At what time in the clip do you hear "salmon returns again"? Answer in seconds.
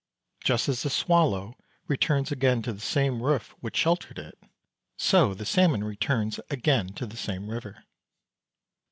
5.45-6.91